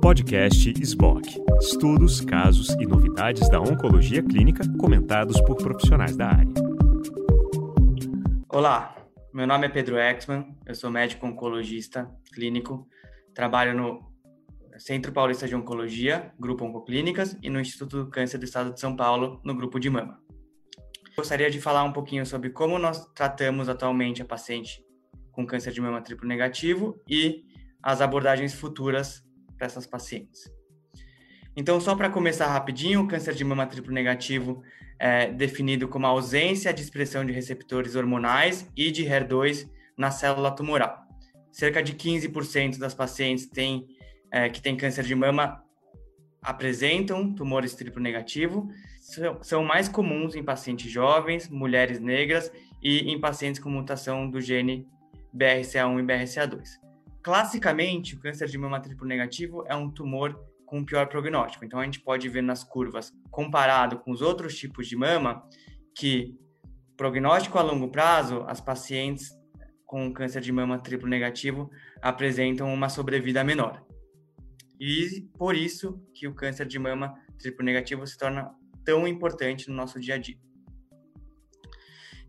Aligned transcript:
Podcast 0.00 0.72
SBOC. 0.82 1.42
Estudos, 1.60 2.20
casos 2.20 2.68
e 2.80 2.86
novidades 2.86 3.48
da 3.48 3.60
oncologia 3.60 4.22
clínica 4.22 4.62
comentados 4.78 5.40
por 5.42 5.56
profissionais 5.56 6.16
da 6.16 6.28
área. 6.28 6.52
Olá, 8.48 8.96
meu 9.32 9.46
nome 9.46 9.66
é 9.66 9.68
Pedro 9.68 9.98
Exman, 9.98 10.56
eu 10.66 10.74
sou 10.74 10.90
médico 10.90 11.26
oncologista 11.26 12.10
clínico, 12.34 12.86
trabalho 13.34 13.76
no 13.76 14.12
Centro 14.78 15.12
Paulista 15.12 15.46
de 15.46 15.54
Oncologia, 15.54 16.32
Grupo 16.38 16.64
Oncoclínicas, 16.64 17.36
e 17.42 17.48
no 17.48 17.60
Instituto 17.60 18.04
do 18.04 18.10
Câncer 18.10 18.38
do 18.38 18.44
Estado 18.44 18.72
de 18.72 18.80
São 18.80 18.96
Paulo, 18.96 19.40
no 19.44 19.54
Grupo 19.54 19.78
de 19.78 19.88
Mama. 19.88 20.20
Gostaria 21.16 21.50
de 21.50 21.60
falar 21.60 21.84
um 21.84 21.92
pouquinho 21.92 22.24
sobre 22.24 22.50
como 22.50 22.78
nós 22.78 23.06
tratamos 23.14 23.68
atualmente 23.68 24.22
a 24.22 24.24
paciente 24.24 24.82
com 25.32 25.46
câncer 25.46 25.72
de 25.72 25.80
mama 25.80 26.02
triplo 26.02 26.28
negativo 26.28 27.00
e 27.08 27.44
as 27.82 28.00
abordagens 28.00 28.54
futuras 28.54 29.24
para 29.56 29.66
essas 29.66 29.86
pacientes. 29.86 30.50
Então, 31.56 31.80
só 31.80 31.94
para 31.94 32.08
começar 32.08 32.46
rapidinho, 32.46 33.02
o 33.02 33.08
câncer 33.08 33.34
de 33.34 33.44
mama 33.44 33.66
triplo 33.66 33.92
negativo 33.92 34.62
é 34.98 35.26
definido 35.26 35.88
como 35.88 36.06
a 36.06 36.10
ausência 36.10 36.72
de 36.72 36.80
expressão 36.80 37.24
de 37.24 37.32
receptores 37.32 37.94
hormonais 37.94 38.66
e 38.76 38.90
de 38.90 39.04
HER2 39.04 39.68
na 39.96 40.10
célula 40.10 40.50
tumoral. 40.50 41.02
Cerca 41.50 41.82
de 41.82 41.92
15% 41.92 42.78
das 42.78 42.94
pacientes 42.94 43.46
têm 43.46 43.86
é, 44.32 44.48
que 44.48 44.62
têm 44.62 44.76
câncer 44.76 45.04
de 45.04 45.14
mama 45.14 45.62
apresentam 46.40 47.32
tumores 47.32 47.74
triplo 47.74 48.02
negativo, 48.02 48.68
são 49.42 49.62
mais 49.62 49.88
comuns 49.88 50.34
em 50.34 50.42
pacientes 50.42 50.90
jovens, 50.90 51.48
mulheres 51.48 52.00
negras 52.00 52.50
e 52.82 53.12
em 53.12 53.20
pacientes 53.20 53.60
com 53.60 53.68
mutação 53.68 54.28
do 54.28 54.40
gene 54.40 54.88
BRCA1 55.36 56.00
e 56.00 56.02
BRCA2. 56.02 56.81
Classicamente, 57.22 58.16
o 58.16 58.18
câncer 58.18 58.48
de 58.48 58.58
mama 58.58 58.80
triplo 58.80 59.06
negativo 59.06 59.64
é 59.66 59.76
um 59.76 59.90
tumor 59.90 60.38
com 60.66 60.84
pior 60.84 61.06
prognóstico. 61.08 61.64
Então, 61.64 61.78
a 61.78 61.84
gente 61.84 62.00
pode 62.00 62.28
ver 62.28 62.42
nas 62.42 62.64
curvas, 62.64 63.12
comparado 63.30 63.98
com 64.00 64.10
os 64.10 64.22
outros 64.22 64.56
tipos 64.56 64.88
de 64.88 64.96
mama, 64.96 65.46
que 65.96 66.34
prognóstico 66.96 67.58
a 67.58 67.62
longo 67.62 67.90
prazo, 67.90 68.44
as 68.46 68.60
pacientes 68.60 69.30
com 69.84 70.12
câncer 70.12 70.40
de 70.40 70.50
mama 70.50 70.78
triplo 70.78 71.08
negativo 71.08 71.70
apresentam 72.00 72.72
uma 72.72 72.88
sobrevida 72.88 73.44
menor. 73.44 73.84
E 74.80 75.28
por 75.36 75.54
isso 75.54 76.02
que 76.14 76.26
o 76.26 76.34
câncer 76.34 76.66
de 76.66 76.78
mama 76.78 77.14
triplo 77.38 77.64
negativo 77.64 78.06
se 78.06 78.16
torna 78.16 78.50
tão 78.84 79.06
importante 79.06 79.68
no 79.68 79.76
nosso 79.76 80.00
dia 80.00 80.14
a 80.14 80.18
dia. 80.18 80.38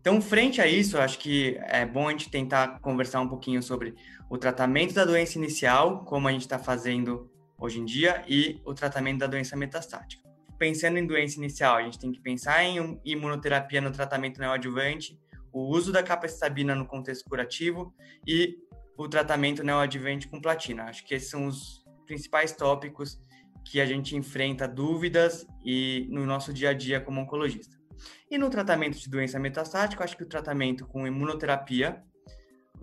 Então, 0.04 0.20
frente 0.20 0.60
a 0.60 0.66
isso, 0.66 0.98
acho 0.98 1.18
que 1.18 1.58
é 1.62 1.86
bom 1.86 2.08
a 2.08 2.10
gente 2.10 2.28
tentar 2.28 2.78
conversar 2.80 3.22
um 3.22 3.26
pouquinho 3.26 3.62
sobre 3.62 3.94
o 4.28 4.36
tratamento 4.36 4.92
da 4.92 5.02
doença 5.02 5.38
inicial, 5.38 6.04
como 6.04 6.28
a 6.28 6.30
gente 6.30 6.42
está 6.42 6.58
fazendo 6.58 7.32
hoje 7.58 7.80
em 7.80 7.86
dia, 7.86 8.22
e 8.28 8.60
o 8.66 8.74
tratamento 8.74 9.20
da 9.20 9.26
doença 9.26 9.56
metastática. 9.56 10.22
Pensando 10.58 10.98
em 10.98 11.06
doença 11.06 11.38
inicial, 11.38 11.76
a 11.76 11.82
gente 11.84 11.98
tem 11.98 12.12
que 12.12 12.20
pensar 12.20 12.62
em 12.62 13.00
imunoterapia 13.02 13.80
no 13.80 13.90
tratamento 13.90 14.38
neoadjuvante, 14.38 15.18
o 15.50 15.74
uso 15.74 15.90
da 15.90 16.02
capecitabina 16.02 16.74
no 16.74 16.84
contexto 16.84 17.24
curativo 17.24 17.94
e 18.26 18.58
o 18.98 19.08
tratamento 19.08 19.64
neoadjuvante 19.64 20.28
com 20.28 20.38
platina. 20.38 20.84
Acho 20.84 21.02
que 21.06 21.14
esses 21.14 21.30
são 21.30 21.46
os 21.46 21.82
principais 22.04 22.52
tópicos 22.52 23.18
que 23.64 23.80
a 23.80 23.86
gente 23.86 24.14
enfrenta 24.14 24.68
dúvidas 24.68 25.46
e 25.64 26.06
no 26.10 26.26
nosso 26.26 26.52
dia 26.52 26.68
a 26.68 26.74
dia 26.74 27.00
como 27.00 27.22
oncologista. 27.22 27.82
E 28.30 28.38
no 28.38 28.50
tratamento 28.50 28.98
de 28.98 29.08
doença 29.08 29.38
metastática, 29.38 30.04
acho 30.04 30.16
que 30.16 30.22
o 30.22 30.28
tratamento 30.28 30.86
com 30.86 31.06
imunoterapia, 31.06 32.02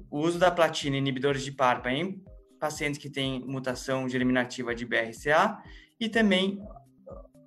o 0.10 0.20
uso 0.20 0.40
da 0.40 0.52
platina 0.52 0.98
inibidores 0.98 1.44
de 1.44 1.52
PARPA 1.52 1.92
em 1.92 2.24
pacientes 2.60 3.00
que 3.00 3.10
têm 3.10 3.44
mutação 3.46 4.08
germinativa 4.08 4.76
de 4.76 4.86
BRCA 4.86 5.58
e 6.00 6.08
também 6.08 6.62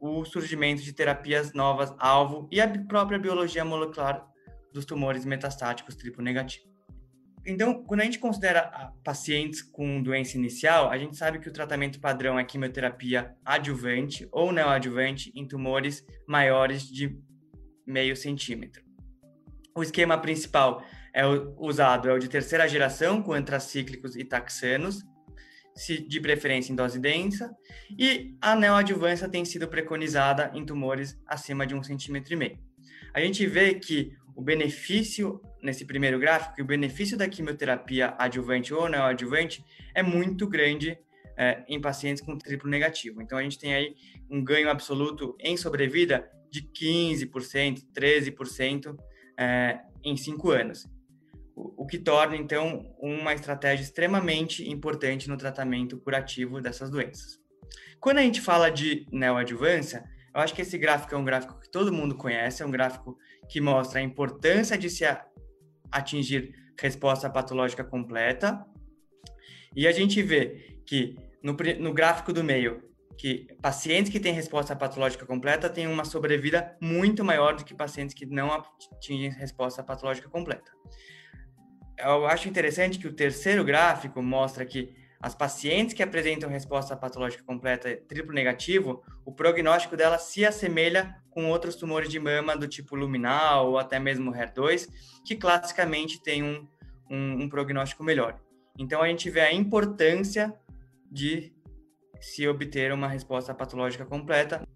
o 0.01 0.25
surgimento 0.25 0.83
de 0.83 0.93
terapias 0.93 1.53
novas 1.53 1.95
alvo 1.99 2.49
e 2.51 2.61
a 2.61 2.69
própria 2.85 3.19
biologia 3.19 3.65
molecular 3.65 4.27
dos 4.73 4.85
tumores 4.85 5.25
metastáticos 5.25 5.95
triplo 5.95 6.23
negativo. 6.23 6.75
Então, 7.47 7.85
quando 7.85 8.01
a 8.01 8.05
gente 8.05 8.19
considera 8.19 8.93
pacientes 9.05 9.63
com 9.63 10.03
doença 10.03 10.37
inicial, 10.37 10.91
a 10.91 10.97
gente 10.97 11.17
sabe 11.17 11.39
que 11.39 11.49
o 11.49 11.53
tratamento 11.53 12.01
padrão 12.01 12.39
é 12.39 12.45
quimioterapia 12.45 13.37
adjuvante 13.45 14.27
ou 14.33 14.51
neoadjuvante 14.51 15.31
em 15.35 15.47
tumores 15.47 16.05
maiores 16.27 16.89
de 16.89 17.19
meio 17.87 18.17
centímetro. 18.17 18.83
O 19.77 19.83
esquema 19.83 20.17
principal 20.19 20.85
é 21.13 21.23
usado 21.57 22.09
é 22.09 22.13
o 22.13 22.19
de 22.19 22.29
terceira 22.29 22.69
geração 22.69 23.23
com 23.23 23.33
antracíclicos 23.33 24.17
e 24.17 24.25
taxanos, 24.25 25.05
de 26.09 26.21
preferência 26.21 26.73
em 26.73 26.77
dose 26.77 27.01
densa, 27.01 27.53
e 27.99 28.37
a 28.41 28.55
neoadjuvância 28.55 29.29
tem 29.29 29.45
sido 29.45 29.67
preconizada 29.67 30.51
em 30.55 30.65
tumores 30.65 31.21
acima 31.27 31.67
de 31.67 31.75
um 31.75 31.83
centímetro 31.83 32.33
e 32.33 32.37
meio. 32.37 32.59
A 33.13 33.21
gente 33.21 33.45
vê 33.47 33.75
que 33.75 34.13
o 34.37 34.43
benefício, 34.43 35.41
nesse 35.63 35.85
primeiro 35.85 36.19
gráfico, 36.19 36.61
o 36.61 36.65
benefício 36.65 37.17
da 37.17 37.29
quimioterapia 37.29 38.15
adjuvante 38.19 38.75
ou 38.75 38.89
neoadjuvante 38.89 39.65
é 39.95 40.03
muito 40.03 40.49
grande 40.49 40.99
é, 41.37 41.65
em 41.69 41.81
pacientes 41.81 42.23
com 42.23 42.37
triplo 42.39 42.69
negativo. 42.69 43.23
Então, 43.23 43.39
a 43.39 43.43
gente 43.43 43.59
tem 43.59 43.75
aí 43.75 43.95
um 44.31 44.43
ganho 44.43 44.69
absoluto 44.69 45.37
em 45.41 45.57
sobrevida 45.57 46.29
de 46.55 46.63
15%, 46.63 47.83
13% 47.93 48.97
é, 49.37 49.81
em 50.05 50.17
cinco 50.17 50.53
anos. 50.53 50.87
O, 51.57 51.85
que 51.87 51.99
torna, 51.99 52.37
então, 52.37 52.95
uma 53.01 53.33
estratégia 53.33 53.83
extremamente 53.83 54.69
importante 54.69 55.29
no 55.29 55.37
tratamento 55.37 55.99
curativo 55.99 56.61
dessas 56.61 56.91
doenças. 56.91 57.41
Quando 58.01 58.19
a 58.19 58.23
gente 58.23 58.41
fala 58.41 58.71
de 58.71 59.07
neoadjuvância, 59.11 60.05
eu 60.35 60.41
acho 60.41 60.55
que 60.55 60.63
esse 60.63 60.77
gráfico 60.79 61.15
é 61.15 61.19
um 61.19 61.25
gráfico 61.25 61.59
que 61.61 61.71
todo 61.71 61.93
mundo 61.93 62.17
conhece, 62.17 62.63
é 62.63 62.67
um 62.67 62.71
gráfico 62.71 63.17
que 63.49 63.61
mostra 63.61 64.01
a 64.01 64.03
importância 64.03 64.77
de 64.77 64.91
se 64.91 65.05
atingir 65.91 66.55
resposta 66.81 67.31
patológica 67.31 67.85
completa. 67.85 68.65
E 69.77 69.87
a 69.87 69.93
gente 69.93 70.23
vê 70.23 70.81
que 70.87 71.17
no, 71.43 71.57
no 71.81 71.93
gráfico 71.93 72.33
do 72.33 72.43
meio, 72.43 72.83
que 73.17 73.47
pacientes 73.63 74.11
que 74.11 74.21
têm 74.21 74.33
resposta 74.33 74.75
patológica 74.75 75.25
completa 75.25 75.71
têm 75.71 75.87
uma 75.87 76.05
sobrevida 76.05 76.77
muito 76.81 77.25
maior 77.25 77.55
do 77.55 77.65
que 77.65 77.75
pacientes 77.75 78.15
que 78.15 78.27
não 78.27 78.53
atingem 78.53 79.31
resposta 79.31 79.83
patológica 79.83 80.29
completa. 80.29 80.73
Eu 81.99 82.27
acho 82.27 82.49
interessante 82.49 82.99
que 82.99 83.07
o 83.07 83.13
terceiro 83.13 83.65
gráfico 83.65 84.21
mostra 84.21 84.65
que 84.67 84.93
as 85.25 85.35
pacientes 85.35 85.95
que 85.95 86.03
apresentam 86.03 86.51
resposta 86.51 86.95
patológica 86.95 87.43
completa 87.45 87.97
triplo 88.09 88.35
negativo, 88.35 89.03
o 89.25 89.33
prognóstico 89.33 89.97
dela 89.97 90.19
se 90.19 90.45
assemelha 90.45 91.17
com 91.31 91.49
outros 91.49 91.77
tumores 91.77 92.11
de 92.11 92.21
mama 92.21 92.55
do 92.55 92.69
tipo 92.69 92.95
luminal 92.95 93.71
ou 93.71 93.79
até 93.79 93.99
mesmo 93.99 94.33
HER2, 94.33 94.87
que 95.25 95.35
classicamente 95.35 96.23
tem 96.23 96.43
um, 96.43 96.69
um, 97.11 97.45
um 97.45 97.49
prognóstico 97.49 98.05
melhor. 98.05 98.39
Então 98.79 99.01
a 99.01 99.09
gente 99.09 99.31
vê 99.31 99.41
a 99.41 99.53
importância 99.53 100.53
de 101.11 101.54
se 102.25 102.47
obter 102.49 102.93
uma 102.93 103.09
resposta 103.09 103.55
patológica 103.55 104.05
completa. 104.05 104.67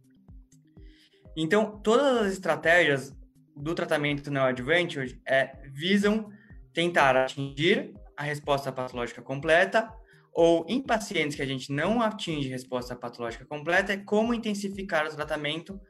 Então, 1.37 1.81
todas 1.81 2.27
as 2.27 2.33
estratégias 2.33 3.17
do 3.57 3.75
tratamento 3.75 4.31
neoadjuvante 4.31 5.21
é, 5.27 5.53
visam 5.73 6.31
tentar 6.73 7.17
atingir 7.17 7.95
a 8.17 8.23
resposta 8.23 8.71
patológica 8.71 9.23
completa 9.23 9.93
ou 10.33 10.65
em 10.69 10.81
pacientes 10.81 11.37
que 11.37 11.43
a 11.43 11.47
gente 11.47 11.73
não 11.73 12.01
atinge 12.01 12.49
resposta 12.49 12.95
patológica 12.95 13.45
completa, 13.45 13.93
é 13.93 13.97
como 13.97 14.35
intensificar 14.35 15.07
o 15.07 15.11
tratamento 15.11 15.81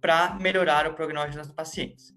para 0.00 0.38
melhorar 0.40 0.86
o 0.86 0.94
prognóstico 0.94 1.36
das 1.36 1.52
pacientes. 1.52 2.14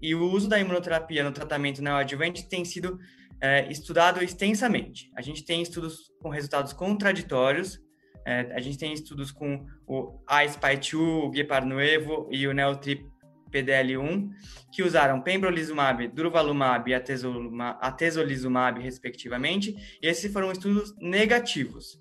E 0.00 0.14
o 0.14 0.24
uso 0.24 0.48
da 0.48 0.58
imunoterapia 0.58 1.22
no 1.22 1.30
tratamento 1.30 1.80
neoadjuvante 1.80 2.48
tem 2.48 2.64
sido 2.64 2.98
é, 3.40 3.70
estudado 3.70 4.22
extensamente. 4.22 5.10
A 5.16 5.22
gente 5.22 5.44
tem 5.44 5.62
estudos 5.62 6.10
com 6.20 6.28
resultados 6.28 6.72
contraditórios, 6.72 7.78
é, 8.24 8.52
a 8.54 8.60
gente 8.60 8.78
tem 8.78 8.92
estudos 8.92 9.30
com 9.30 9.66
o 9.86 10.18
iSpy2, 10.26 10.94
o 10.96 11.34
Geparnuevo 11.34 12.28
e 12.30 12.46
o 12.46 12.52
Neotrip 12.52 13.04
PDL1, 13.50 14.30
que 14.72 14.82
usaram 14.82 15.20
pembrolizumab, 15.20 16.08
durvalumab 16.08 16.90
e 16.90 16.94
atezolizumab, 16.94 18.80
respectivamente, 18.80 19.76
e 20.00 20.06
esses 20.06 20.32
foram 20.32 20.50
estudos 20.50 20.94
negativos, 20.98 22.00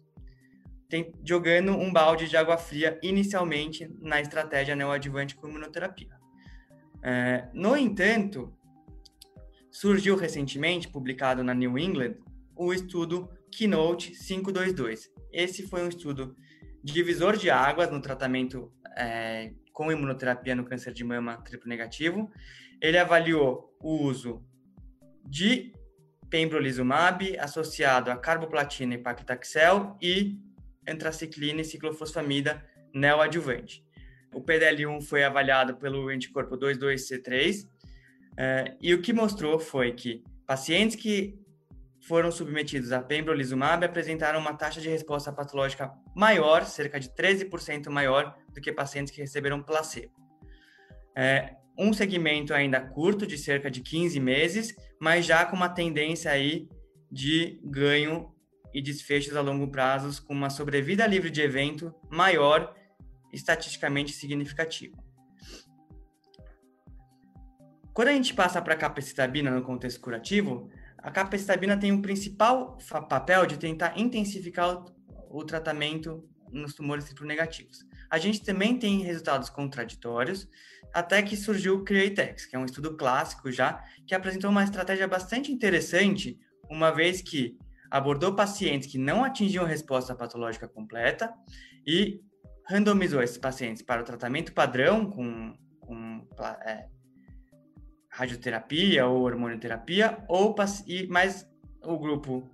tem, 0.87 1.13
jogando 1.23 1.71
um 1.71 1.91
balde 1.91 2.27
de 2.27 2.37
água 2.37 2.57
fria 2.57 2.99
inicialmente 3.01 3.89
na 3.99 4.19
estratégia 4.19 4.75
neoadjuvante 4.75 5.35
com 5.35 5.47
imunoterapia. 5.47 6.19
É, 7.03 7.47
no 7.53 7.75
entanto, 7.75 8.53
surgiu 9.71 10.15
recentemente, 10.15 10.89
publicado 10.89 11.43
na 11.43 11.53
New 11.53 11.77
England, 11.77 12.15
o 12.55 12.73
estudo 12.73 13.29
Keynote 13.49 14.11
522. 14.11 15.09
Esse 15.31 15.67
foi 15.67 15.83
um 15.83 15.87
estudo 15.87 16.35
divisor 16.83 17.37
de 17.37 17.49
águas 17.49 17.91
no 17.91 18.01
tratamento 18.01 18.71
é, 18.97 19.53
com 19.71 19.91
imunoterapia 19.91 20.55
no 20.55 20.65
câncer 20.65 20.93
de 20.93 21.03
mama 21.03 21.37
triplo 21.37 21.69
negativo. 21.69 22.31
Ele 22.81 22.97
avaliou 22.97 23.75
o 23.79 24.03
uso 24.03 24.43
de 25.23 25.71
pembrolizumab 26.29 27.37
associado 27.37 28.09
a 28.09 28.17
carboplatina 28.17 28.95
e 28.95 28.97
paclitaxel 28.97 29.97
e 30.01 30.39
antraciclina 30.87 31.61
e 31.61 31.65
ciclofosfamida 31.65 32.65
neoadjuvante. 32.93 33.85
O 34.33 34.41
PDL1 34.41 35.01
foi 35.03 35.23
avaliado 35.23 35.75
pelo 35.75 36.07
anticorpo 36.07 36.57
22C3 36.57 37.67
eh, 38.37 38.77
e 38.81 38.93
o 38.93 39.01
que 39.01 39.11
mostrou 39.11 39.59
foi 39.59 39.91
que 39.91 40.23
pacientes 40.47 40.95
que 40.95 41.37
foram 42.01 42.31
submetidos 42.31 42.91
a 42.91 43.01
pembrolizumab 43.01 43.85
apresentaram 43.85 44.39
uma 44.39 44.53
taxa 44.53 44.81
de 44.81 44.89
resposta 44.89 45.31
patológica 45.31 45.91
maior, 46.15 46.65
cerca 46.65 46.99
de 46.99 47.09
13% 47.09 47.89
maior 47.89 48.35
do 48.53 48.59
que 48.59 48.71
pacientes 48.71 49.13
que 49.13 49.21
receberam 49.21 49.61
placebo. 49.61 50.13
É, 51.15 51.55
um 51.77 51.93
segmento 51.93 52.53
ainda 52.53 52.81
curto, 52.81 53.27
de 53.27 53.37
cerca 53.37 53.69
de 53.69 53.81
15 53.81 54.19
meses, 54.19 54.75
mas 54.99 55.25
já 55.25 55.45
com 55.45 55.55
uma 55.55 55.69
tendência 55.69 56.31
aí 56.31 56.67
de 57.11 57.59
ganho 57.63 58.33
e 58.73 58.81
desfechos 58.81 59.35
a 59.35 59.41
longo 59.41 59.69
prazo, 59.69 60.25
com 60.25 60.33
uma 60.33 60.49
sobrevida 60.49 61.05
livre 61.05 61.29
de 61.29 61.41
evento 61.41 61.93
maior, 62.09 62.73
estatisticamente 63.31 64.13
significativa. 64.13 64.97
Quando 67.93 68.07
a 68.07 68.13
gente 68.13 68.33
passa 68.33 68.61
para 68.61 68.73
a 68.73 68.77
capecitabina 68.77 69.51
no 69.51 69.61
contexto 69.61 69.99
curativo, 69.99 70.69
a 71.01 71.11
capecitabina 71.11 71.77
tem 71.77 71.91
o 71.91 72.01
principal 72.01 72.77
papel 73.09 73.45
de 73.45 73.57
tentar 73.57 73.97
intensificar 73.97 74.75
o, 74.75 75.39
o 75.39 75.43
tratamento 75.43 76.27
nos 76.51 76.73
tumores 76.73 77.05
triplo-negativos. 77.05 77.85
A 78.09 78.17
gente 78.17 78.43
também 78.43 78.77
tem 78.77 79.01
resultados 79.01 79.49
contraditórios, 79.49 80.47
até 80.93 81.21
que 81.21 81.37
surgiu 81.37 81.75
o 81.75 81.83
CREATEX, 81.83 82.45
que 82.45 82.55
é 82.55 82.59
um 82.59 82.65
estudo 82.65 82.97
clássico 82.97 83.51
já, 83.51 83.81
que 84.05 84.13
apresentou 84.13 84.49
uma 84.49 84.63
estratégia 84.63 85.07
bastante 85.07 85.51
interessante, 85.51 86.37
uma 86.69 86.91
vez 86.91 87.21
que 87.21 87.57
abordou 87.89 88.35
pacientes 88.35 88.89
que 88.89 88.97
não 88.97 89.23
atingiam 89.23 89.65
resposta 89.65 90.15
patológica 90.15 90.67
completa 90.67 91.33
e 91.85 92.21
randomizou 92.67 93.21
esses 93.21 93.37
pacientes 93.37 93.81
para 93.81 94.01
o 94.01 94.05
tratamento 94.05 94.53
padrão 94.53 95.09
com, 95.09 95.53
com 95.79 96.27
é, 96.65 96.87
radioterapia 98.11 99.07
ou 99.07 99.23
hormonioterapia, 99.23 100.19
ou 100.27 100.53
e 100.85 101.07
mais 101.07 101.47
o 101.81 101.97
grupo 101.97 102.47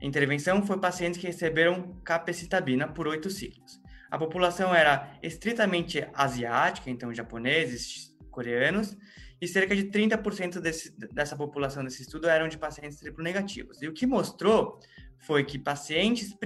intervenção 0.00 0.64
foi 0.64 0.78
pacientes 0.78 1.18
que 1.18 1.26
receberam 1.26 2.00
capecitabina 2.04 2.86
por 2.86 3.08
oito 3.08 3.30
ciclos. 3.30 3.80
A 4.10 4.18
população 4.18 4.74
era 4.74 5.18
estritamente 5.22 6.06
asiática, 6.12 6.90
então 6.90 7.14
japoneses, 7.14 8.14
coreanos, 8.30 8.96
e 9.40 9.48
cerca 9.48 9.74
de 9.74 9.84
30% 9.84 10.60
desse, 10.60 10.94
dessa 11.14 11.34
população 11.34 11.82
desse 11.82 12.02
estudo 12.02 12.28
eram 12.28 12.46
de 12.46 12.58
pacientes 12.58 12.98
triplo 12.98 13.24
negativos. 13.24 13.80
E 13.80 13.88
o 13.88 13.92
que 13.92 14.06
mostrou 14.06 14.78
foi 15.18 15.44
que 15.44 15.58
pacientes 15.58 16.36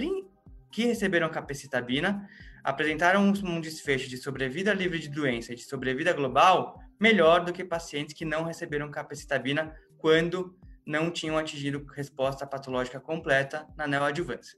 que 0.71 0.85
receberam 0.85 1.29
capecitabina 1.29 2.29
apresentaram 2.63 3.21
um 3.27 3.59
desfecho 3.59 4.09
de 4.09 4.17
sobrevida 4.17 4.73
livre 4.73 4.97
de 4.97 5.09
doença 5.09 5.51
e 5.51 5.55
de 5.55 5.63
sobrevida 5.63 6.13
global 6.13 6.79
melhor 6.99 7.43
do 7.43 7.53
que 7.53 7.63
pacientes 7.63 8.13
que 8.13 8.25
não 8.25 8.43
receberam 8.43 8.89
capecitabina 8.91 9.75
quando 9.97 10.57
não 10.85 11.09
tinham 11.09 11.37
atingido 11.37 11.85
resposta 11.93 12.45
patológica 12.45 12.99
completa 12.99 13.67
na 13.75 13.87
neoadjuvância. 13.87 14.57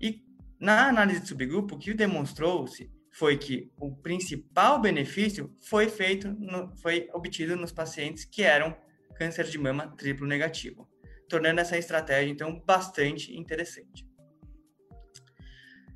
E 0.00 0.22
na 0.58 0.88
análise 0.88 1.20
de 1.20 1.28
subgrupo, 1.28 1.76
o 1.76 1.78
que 1.78 1.94
demonstrou-se 1.94 2.90
foi 3.12 3.36
que 3.36 3.70
o 3.78 3.94
principal 3.94 4.80
benefício 4.80 5.54
foi 5.60 5.88
feito, 5.88 6.32
no, 6.32 6.74
foi 6.78 7.08
obtido 7.12 7.56
nos 7.56 7.70
pacientes 7.70 8.24
que 8.24 8.42
eram 8.42 8.76
câncer 9.14 9.44
de 9.44 9.58
mama 9.58 9.94
triplo 9.96 10.26
negativo, 10.26 10.88
tornando 11.28 11.60
essa 11.60 11.76
estratégia 11.76 12.30
então 12.30 12.60
bastante 12.64 13.36
interessante. 13.36 14.06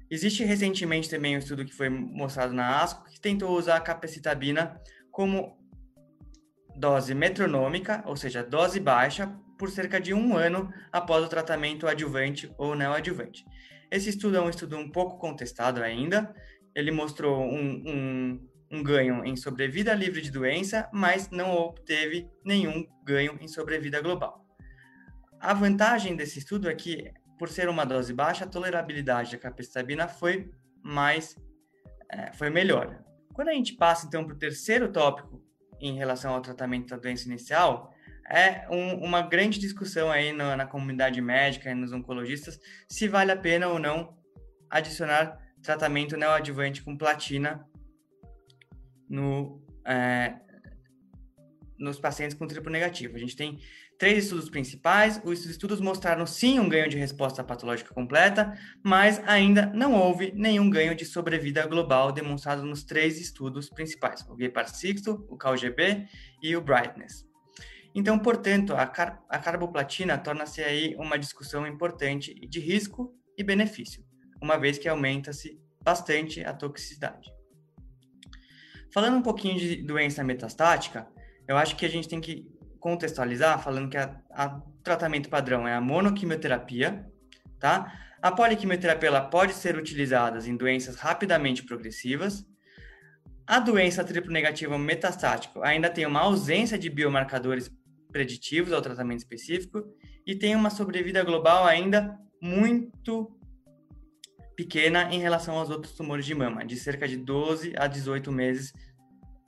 Existe 0.08 0.44
recentemente 0.44 1.11
também 1.11 1.34
um 1.34 1.38
estudo 1.38 1.64
que 1.64 1.75
foi 1.75 1.88
mostrado 1.88 2.52
na 2.52 2.82
ASCO 2.82 3.11
que 3.11 3.20
tentou 3.20 3.56
usar 3.56 3.76
a 3.76 3.81
capecitabina 3.81 4.81
como 5.11 5.56
dose 6.76 7.14
metronômica, 7.14 8.02
ou 8.06 8.17
seja, 8.17 8.43
dose 8.43 8.78
baixa, 8.78 9.34
por 9.58 9.70
cerca 9.70 10.00
de 10.00 10.12
um 10.12 10.37
ano 10.37 10.70
após 10.93 11.25
o 11.25 11.28
tratamento 11.28 11.87
adjuvante 11.87 12.52
ou 12.58 12.75
neoadjuvante. 12.75 13.44
Esse 13.90 14.11
estudo 14.11 14.37
é 14.37 14.40
um 14.40 14.50
estudo 14.50 14.76
um 14.76 14.90
pouco 14.90 15.19
contestado 15.19 15.82
ainda. 15.82 16.34
Ele 16.75 16.90
mostrou 16.90 17.40
um, 17.40 17.82
um, 17.87 18.49
um 18.70 18.82
ganho 18.82 19.25
em 19.25 19.37
sobrevida 19.37 19.94
livre 19.94 20.20
de 20.20 20.31
doença, 20.31 20.88
mas 20.93 21.31
não 21.31 21.55
obteve 21.55 22.28
nenhum 22.44 22.87
ganho 23.05 23.38
em 23.40 23.49
sobrevida 23.49 24.00
global. 24.00 24.44
A 25.40 25.55
vantagem 25.55 26.17
desse 26.17 26.38
estudo 26.38 26.69
é 26.69 26.75
que, 26.75 27.11
por 27.38 27.49
ser 27.49 27.69
uma 27.69 27.84
dose 27.84 28.12
baixa, 28.12 28.44
a 28.44 28.49
tolerabilidade 28.49 29.32
da 29.32 29.38
capecitabina 29.38 30.08
foi 30.08 30.50
mais 30.82 31.37
é, 32.11 32.32
foi 32.32 32.50
melhor. 32.50 33.02
Quando 33.32 33.49
a 33.49 33.52
gente 33.52 33.75
passa 33.75 34.06
então 34.06 34.25
para 34.25 34.34
o 34.34 34.38
terceiro 34.38 34.90
tópico, 34.90 35.36
em 35.81 35.96
relação 35.96 36.34
ao 36.34 36.40
tratamento 36.40 36.88
da 36.88 36.96
doença 36.96 37.28
inicial 37.28 37.93
é 38.28 38.67
um, 38.70 38.94
uma 39.05 39.23
grande 39.23 39.58
discussão 39.58 40.11
aí 40.11 40.32
na, 40.32 40.56
na 40.56 40.67
comunidade 40.67 41.20
médica 41.20 41.70
e 41.70 41.75
nos 41.75 41.93
oncologistas 41.93 42.58
se 42.88 43.06
vale 43.06 43.31
a 43.31 43.37
pena 43.37 43.69
ou 43.69 43.78
não 43.78 44.17
adicionar 44.69 45.38
tratamento 45.62 46.17
neoadjuvante 46.17 46.82
com 46.82 46.96
platina 46.96 47.64
no, 49.08 49.62
é, 49.84 50.34
nos 51.78 51.99
pacientes 51.99 52.37
com 52.37 52.46
triplo 52.46 52.70
negativo. 52.70 53.17
A 53.17 53.19
gente 53.19 53.37
tem 53.37 53.58
três 53.99 54.25
estudos 54.25 54.49
principais. 54.49 55.20
Os 55.25 55.44
estudos 55.44 55.81
mostraram 55.81 56.26
sim 56.26 56.58
um 56.58 56.69
ganho 56.69 56.88
de 56.88 56.96
resposta 56.96 57.43
patológica 57.43 57.93
completa, 57.94 58.52
mas 58.82 59.20
ainda 59.26 59.67
não 59.67 59.94
houve 59.94 60.32
nenhum 60.34 60.69
ganho 60.70 60.94
de 60.94 61.05
sobrevida 61.05 61.67
global 61.67 62.12
demonstrado 62.12 62.64
nos 62.64 62.84
três 62.84 63.20
estudos 63.20 63.69
principais: 63.69 64.26
o 64.28 64.37
GEPAR 64.38 64.69
Sixto, 64.69 65.26
o 65.28 65.37
CalGB 65.37 66.06
e 66.43 66.56
o 66.56 66.61
Brightness. 66.61 67.26
Então, 67.94 68.19
portanto, 68.19 68.75
a, 68.75 68.87
car 68.87 69.25
a 69.28 69.38
carboplatina 69.38 70.19
torna-se 70.19 70.62
aí 70.62 70.94
uma 70.96 71.19
discussão 71.19 71.67
importante 71.67 72.34
de 72.46 72.61
risco 72.61 73.14
e 73.38 73.43
benefício, 73.43 74.05
uma 74.43 74.58
vez 74.58 74.76
que 74.76 74.87
aumenta-se 74.87 75.58
bastante 75.82 76.44
a 76.44 76.52
toxicidade. 76.52 77.31
Falando 78.93 79.17
um 79.17 79.23
pouquinho 79.23 79.58
de 79.58 79.76
doença 79.82 80.23
metastática, 80.23 81.06
eu 81.48 81.56
acho 81.56 81.76
que 81.76 81.87
a 81.87 81.88
gente 81.88 82.08
tem 82.08 82.20
que 82.20 82.46
contextualizar 82.81 83.62
falando 83.62 83.90
que 83.90 83.96
o 83.98 84.60
tratamento 84.82 85.28
padrão 85.28 85.66
é 85.66 85.75
a 85.75 85.81
monoquimioterapia, 85.81 87.06
tá? 87.58 87.93
A 88.22 88.32
poliquimioterapia 88.32 89.08
ela 89.08 89.20
pode 89.20 89.54
ser 89.54 89.76
utilizada 89.76 90.38
em 90.48 90.56
doenças 90.56 90.97
rapidamente 90.97 91.64
progressivas. 91.64 92.44
A 93.47 93.61
doença 93.61 94.04
triplo 94.04 94.32
negativa 94.32 94.76
metastática 94.78 95.61
ainda 95.62 95.88
tem 95.88 96.06
uma 96.06 96.21
ausência 96.21 96.78
de 96.78 96.90
biomarcadores 96.90 97.71
preditivos 98.11 98.73
ao 98.73 98.82
tratamento 98.82 99.18
específico 99.18 99.85
e 100.26 100.35
tem 100.35 100.56
uma 100.56 100.71
sobrevida 100.71 101.23
global 101.23 101.64
ainda 101.66 102.18
muito 102.40 103.37
pequena 104.56 105.12
em 105.12 105.21
relação 105.21 105.56
aos 105.56 105.71
outros 105.71 105.94
tumores 105.94 106.25
de 106.25 106.35
mama, 106.35 106.64
de 106.64 106.76
cerca 106.76 107.06
de 107.06 107.16
12 107.16 107.75
a 107.76 107.87
18 107.87 108.32
meses. 108.32 108.73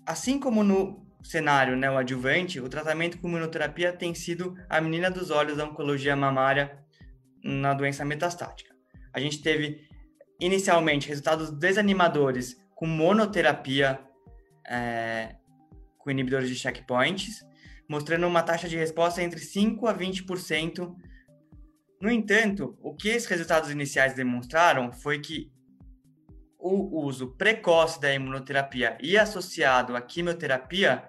Assim 0.07 0.39
como 0.39 0.63
no 0.63 1.08
cenário 1.23 1.77
neoadjuvante, 1.77 2.61
o 2.61 2.69
tratamento 2.69 3.19
com 3.19 3.29
imunoterapia 3.29 3.93
tem 3.93 4.15
sido 4.15 4.57
a 4.69 4.81
menina 4.81 5.11
dos 5.11 5.31
olhos 5.31 5.57
da 5.57 5.65
oncologia 5.65 6.15
mamária 6.15 6.79
na 7.43 7.75
doença 7.75 8.05
metastática. 8.05 8.75
A 9.13 9.21
gente 9.21 9.43
teve 9.43 9.89
inicialmente 10.41 11.09
resultados 11.09 11.51
desanimadores 11.51 12.57
com 12.75 12.87
monoterapia 12.87 13.99
é, 14.67 15.35
com 15.99 16.11
inibidores 16.11 16.49
de 16.49 16.55
checkpoints, 16.55 17.45
mostrando 17.89 18.27
uma 18.27 18.43
taxa 18.43 18.69
de 18.69 18.77
resposta 18.77 19.23
entre 19.23 19.41
5 19.41 19.87
a 19.87 19.95
20%. 19.95 20.95
No 22.01 22.11
entanto, 22.11 22.79
o 22.81 22.95
que 22.95 23.09
esses 23.09 23.29
resultados 23.29 23.71
iniciais 23.71 24.15
demonstraram 24.15 24.93
foi 24.93 25.19
que 25.19 25.51
o 26.59 27.05
uso 27.05 27.29
precoce 27.37 28.01
da 28.01 28.13
imunoterapia 28.13 28.99
e 29.01 29.17
associado 29.17 29.95
à 29.95 30.01
quimioterapia 30.01 31.09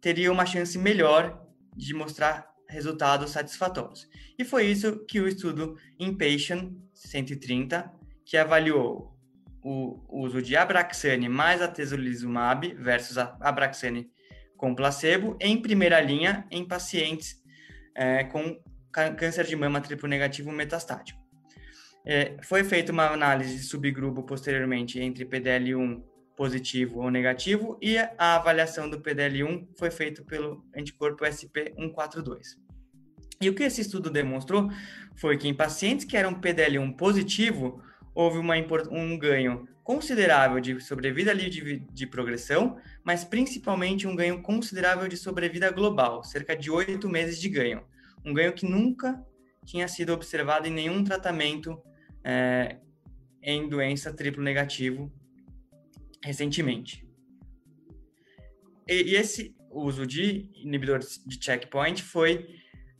teria 0.00 0.30
uma 0.30 0.44
chance 0.44 0.78
melhor 0.78 1.42
de 1.74 1.94
mostrar 1.94 2.46
resultados 2.68 3.30
satisfatórios. 3.30 4.08
E 4.38 4.44
foi 4.44 4.66
isso 4.66 5.04
que 5.06 5.20
o 5.20 5.26
estudo 5.26 5.76
Inpatient 5.98 6.72
130, 6.92 7.90
que 8.24 8.36
avaliou 8.36 9.16
o 9.62 10.00
uso 10.08 10.40
de 10.40 10.56
Abraxane 10.56 11.28
mais 11.28 11.60
atezolizumab 11.60 12.74
versus 12.74 13.18
Abraxane 13.18 14.10
com 14.56 14.74
placebo 14.74 15.36
em 15.40 15.60
primeira 15.60 16.00
linha 16.00 16.46
em 16.50 16.64
pacientes 16.64 17.42
é, 17.94 18.24
com 18.24 18.62
câncer 18.92 19.44
de 19.44 19.56
mama 19.56 19.80
triplo 19.80 20.08
negativo 20.08 20.52
metastático. 20.52 21.25
É, 22.08 22.36
foi 22.44 22.62
feita 22.62 22.92
uma 22.92 23.08
análise 23.08 23.56
de 23.56 23.64
subgrupo 23.64 24.22
posteriormente 24.22 25.00
entre 25.00 25.24
PDL1 25.24 26.04
positivo 26.36 27.00
ou 27.00 27.10
negativo 27.10 27.76
e 27.82 27.98
a 27.98 28.36
avaliação 28.36 28.88
do 28.88 29.00
PDL1 29.00 29.66
foi 29.76 29.90
feita 29.90 30.22
pelo 30.22 30.64
anticorpo 30.76 31.24
SP142. 31.24 32.58
E 33.40 33.48
o 33.48 33.54
que 33.54 33.64
esse 33.64 33.80
estudo 33.80 34.08
demonstrou 34.08 34.70
foi 35.16 35.36
que 35.36 35.48
em 35.48 35.54
pacientes 35.54 36.04
que 36.04 36.16
eram 36.16 36.40
PDL1 36.40 36.96
positivo, 36.96 37.82
houve 38.14 38.38
uma, 38.38 38.54
um 38.90 39.18
ganho 39.18 39.68
considerável 39.82 40.60
de 40.60 40.80
sobrevida 40.80 41.32
livre 41.32 41.80
de, 41.80 41.92
de 41.92 42.06
progressão, 42.06 42.78
mas 43.02 43.24
principalmente 43.24 44.06
um 44.06 44.14
ganho 44.14 44.40
considerável 44.42 45.08
de 45.08 45.16
sobrevida 45.16 45.72
global, 45.72 46.22
cerca 46.22 46.56
de 46.56 46.70
oito 46.70 47.08
meses 47.08 47.40
de 47.40 47.48
ganho. 47.48 47.82
Um 48.24 48.32
ganho 48.32 48.52
que 48.52 48.64
nunca 48.64 49.20
tinha 49.64 49.88
sido 49.88 50.12
observado 50.12 50.68
em 50.68 50.72
nenhum 50.72 51.02
tratamento 51.02 51.82
é, 52.26 52.78
em 53.40 53.68
doença 53.68 54.12
triplo 54.12 54.42
negativo 54.42 55.12
recentemente. 56.20 57.06
E, 58.88 59.12
e 59.12 59.14
esse 59.14 59.54
uso 59.70 60.04
de 60.04 60.50
inibidores 60.56 61.22
de 61.24 61.42
checkpoint 61.42 62.02
foi 62.02 62.48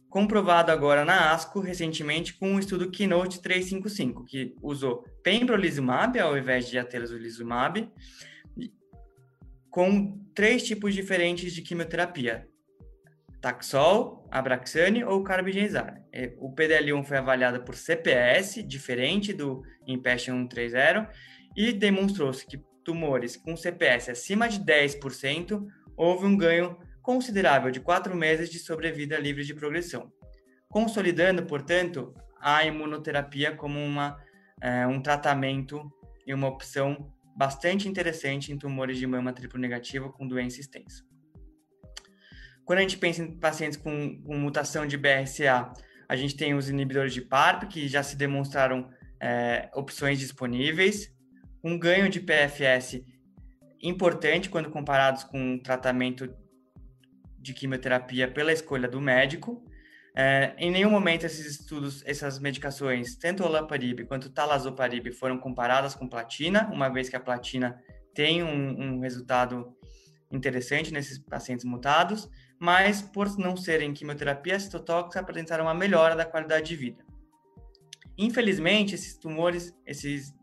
comprovado 0.08 0.70
agora 0.70 1.04
na 1.04 1.32
ASCO 1.32 1.58
recentemente 1.58 2.34
com 2.34 2.52
o 2.52 2.54
um 2.54 2.58
estudo 2.60 2.90
Keynote 2.90 3.42
355, 3.42 4.24
que 4.24 4.54
usou 4.62 5.02
pembrolizumab 5.24 6.18
ao 6.20 6.38
invés 6.38 6.68
de 6.68 6.78
atezolizumab, 6.78 7.90
com 9.68 10.24
três 10.34 10.62
tipos 10.62 10.94
diferentes 10.94 11.52
de 11.52 11.62
quimioterapia, 11.62 12.48
Taxol, 13.40 14.26
Abraxane 14.30 15.04
ou 15.04 15.22
Carbigenzar. 15.22 16.02
O 16.38 16.54
PDL1 16.54 17.04
foi 17.04 17.18
avaliado 17.18 17.62
por 17.62 17.74
CPS, 17.74 18.62
diferente 18.62 19.32
do 19.32 19.62
Impassion 19.86 20.42
130, 20.42 21.10
e 21.56 21.72
demonstrou-se 21.72 22.46
que 22.46 22.60
tumores 22.84 23.36
com 23.36 23.56
CPS 23.56 24.10
acima 24.10 24.48
de 24.48 24.60
10% 24.60 25.66
houve 25.96 26.26
um 26.26 26.36
ganho 26.36 26.78
considerável 27.02 27.70
de 27.70 27.80
quatro 27.80 28.14
meses 28.14 28.50
de 28.50 28.58
sobrevida 28.58 29.18
livre 29.18 29.44
de 29.44 29.54
progressão, 29.54 30.12
consolidando, 30.68 31.44
portanto, 31.44 32.14
a 32.40 32.64
imunoterapia 32.64 33.54
como 33.54 33.78
uma, 33.78 34.18
é, 34.60 34.86
um 34.86 35.00
tratamento 35.00 35.90
e 36.26 36.34
uma 36.34 36.48
opção 36.48 37.12
bastante 37.36 37.88
interessante 37.88 38.52
em 38.52 38.58
tumores 38.58 38.98
de 38.98 39.06
mama 39.06 39.32
triplo 39.32 39.60
negativo 39.60 40.10
com 40.12 40.26
doença 40.26 40.60
extensa. 40.60 41.04
Quando 42.66 42.80
a 42.80 42.82
gente 42.82 42.98
pensa 42.98 43.22
em 43.22 43.38
pacientes 43.38 43.78
com, 43.78 44.20
com 44.22 44.36
mutação 44.36 44.84
de 44.86 44.98
BRCA, 44.98 45.72
a 46.08 46.16
gente 46.16 46.36
tem 46.36 46.52
os 46.52 46.68
inibidores 46.68 47.14
de 47.14 47.22
PARP, 47.22 47.68
que 47.68 47.86
já 47.86 48.02
se 48.02 48.16
demonstraram 48.16 48.90
é, 49.20 49.70
opções 49.72 50.18
disponíveis, 50.18 51.14
um 51.62 51.78
ganho 51.78 52.08
de 52.08 52.18
PFS 52.18 53.04
importante 53.80 54.50
quando 54.50 54.68
comparados 54.68 55.22
com 55.22 55.58
tratamento 55.58 56.28
de 57.38 57.54
quimioterapia 57.54 58.28
pela 58.28 58.52
escolha 58.52 58.88
do 58.88 59.00
médico. 59.00 59.64
É, 60.16 60.52
em 60.58 60.70
nenhum 60.70 60.90
momento 60.90 61.24
esses 61.24 61.46
estudos, 61.46 62.02
essas 62.04 62.40
medicações, 62.40 63.14
tanto 63.16 63.44
olaparib 63.44 64.06
quanto 64.06 64.28
talazoparib, 64.28 65.12
foram 65.12 65.38
comparadas 65.38 65.94
com 65.94 66.08
platina, 66.08 66.68
uma 66.72 66.88
vez 66.88 67.08
que 67.08 67.14
a 67.14 67.20
platina 67.20 67.80
tem 68.12 68.42
um, 68.42 68.96
um 68.96 69.00
resultado 69.00 69.72
interessante 70.32 70.92
nesses 70.92 71.16
pacientes 71.16 71.64
mutados, 71.64 72.28
mas 72.58 73.02
por 73.02 73.36
não 73.38 73.56
serem 73.56 73.92
quimioterapia 73.92 74.58
citotóxica, 74.58 75.20
apresentaram 75.20 75.64
uma 75.64 75.74
melhora 75.74 76.16
da 76.16 76.24
qualidade 76.24 76.68
de 76.68 76.76
vida. 76.76 77.04
Infelizmente, 78.18 78.94
esses 78.94 79.16
tumores, 79.16 79.74
esses 79.86 80.34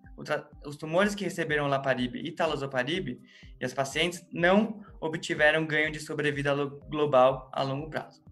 os 0.64 0.78
tumores 0.78 1.16
que 1.16 1.24
receberam 1.24 1.68
laparib 1.68 2.16
e 2.16 2.32
talazoparib 2.32 3.20
e 3.60 3.66
as 3.66 3.74
pacientes 3.74 4.26
não 4.32 4.86
obtiveram 5.02 5.66
ganho 5.66 5.92
de 5.92 6.00
sobrevida 6.00 6.54
global 6.90 7.50
a 7.52 7.64
longo 7.64 7.90
prazo. 7.90 8.24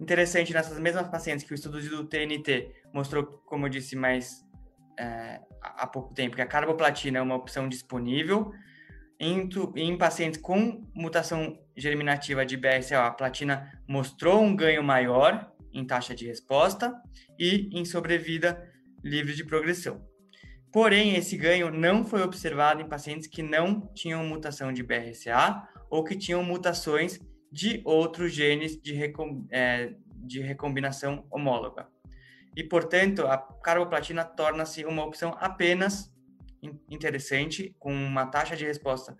Interessante 0.00 0.52
nessas 0.52 0.78
mesmas 0.78 1.08
pacientes 1.08 1.44
que 1.44 1.52
o 1.52 1.54
estudo 1.54 1.80
do 1.80 2.04
TNT 2.04 2.72
mostrou, 2.92 3.24
como 3.24 3.66
eu 3.66 3.70
disse 3.70 3.96
mais 3.96 4.46
é, 4.98 5.40
há 5.60 5.86
pouco 5.86 6.14
tempo, 6.14 6.36
que 6.36 6.42
a 6.42 6.46
carboplatina 6.46 7.18
é 7.18 7.22
uma 7.22 7.34
opção 7.34 7.68
disponível. 7.68 8.52
Em, 9.20 9.48
em 9.74 9.98
pacientes 9.98 10.40
com 10.40 10.86
mutação 10.94 11.58
germinativa 11.78 12.44
de 12.44 12.56
BRCA, 12.56 13.06
a 13.06 13.10
platina 13.10 13.72
mostrou 13.86 14.42
um 14.42 14.54
ganho 14.54 14.82
maior 14.82 15.52
em 15.72 15.86
taxa 15.86 16.14
de 16.14 16.26
resposta 16.26 16.94
e 17.38 17.70
em 17.72 17.84
sobrevida 17.84 18.68
livre 19.02 19.34
de 19.34 19.44
progressão. 19.44 20.04
Porém, 20.72 21.14
esse 21.14 21.36
ganho 21.36 21.70
não 21.70 22.04
foi 22.04 22.22
observado 22.22 22.82
em 22.82 22.88
pacientes 22.88 23.26
que 23.26 23.42
não 23.42 23.80
tinham 23.94 24.24
mutação 24.24 24.72
de 24.72 24.82
BRCA 24.82 25.66
ou 25.88 26.04
que 26.04 26.16
tinham 26.16 26.42
mutações 26.42 27.18
de 27.50 27.80
outros 27.84 28.32
genes 28.32 28.76
de, 28.76 28.94
é, 29.50 29.94
de 30.16 30.40
recombinação 30.40 31.26
homóloga. 31.30 31.88
E, 32.54 32.62
portanto, 32.62 33.26
a 33.26 33.38
carboplatina 33.38 34.24
torna-se 34.24 34.84
uma 34.84 35.04
opção 35.04 35.34
apenas 35.38 36.12
interessante, 36.90 37.74
com 37.78 37.92
uma 37.92 38.26
taxa 38.26 38.56
de 38.56 38.64
resposta 38.64 39.16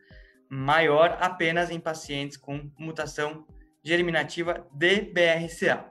maior 0.51 1.17
apenas 1.21 1.71
em 1.71 1.81
pacientes 1.81 2.37
com 2.37 2.71
mutação 2.79 3.47
germinativa 3.83 4.67
de 4.73 5.01
BRCA. 5.03 5.89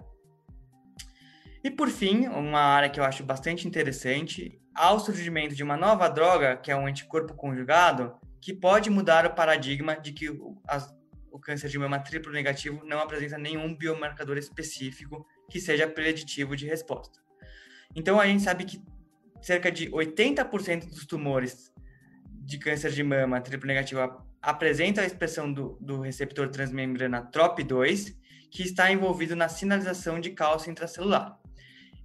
E 1.64 1.72
por 1.72 1.90
fim, 1.90 2.28
uma 2.28 2.60
área 2.60 2.90
que 2.90 3.00
eu 3.00 3.04
acho 3.04 3.24
bastante 3.24 3.68
interessante 3.68 4.60
ao 4.74 5.00
surgimento 5.00 5.56
de 5.56 5.64
uma 5.64 5.76
nova 5.76 6.08
droga, 6.08 6.56
que 6.56 6.72
é 6.72 6.76
um 6.76 6.86
anticorpo 6.86 7.34
conjugado, 7.34 8.16
que 8.40 8.54
pode 8.54 8.90
mudar 8.90 9.26
o 9.26 9.34
paradigma 9.34 9.96
de 9.96 10.14
que 10.14 10.30
o, 10.30 10.62
as, 10.68 10.96
o 11.32 11.40
câncer 11.40 11.70
de 11.70 11.80
mama 11.80 12.00
triplo 12.00 12.32
negativo 12.32 12.86
não 12.86 13.00
apresenta 13.00 13.38
nenhum 13.38 13.76
biomarcador 13.76 14.38
específico 14.38 15.26
que 15.50 15.60
seja 15.60 15.88
preditivo 15.88 16.56
de 16.56 16.68
resposta. 16.68 17.20
Então, 17.96 18.20
a 18.20 18.28
gente 18.28 18.44
sabe 18.44 18.64
que 18.64 18.82
cerca 19.42 19.72
de 19.72 19.90
80% 19.90 20.90
dos 20.90 21.06
tumores 21.06 21.74
de 22.46 22.58
câncer 22.60 22.92
de 22.92 23.04
mama 23.04 23.42
triplo 23.42 23.68
negativo 23.68 24.00
apresentam 24.42 25.04
a 25.04 25.08
expressão 25.08 25.52
do, 25.52 25.78
do 25.82 26.02
receptor 26.02 26.50
transmembrana 26.50 27.30
TROP2, 27.32 28.16
que 28.50 28.64
está 28.64 28.92
envolvido 28.92 29.36
na 29.36 29.50
sinalização 29.50 30.20
de 30.20 30.32
cálcio 30.32 30.72
intracelular. 30.72 31.38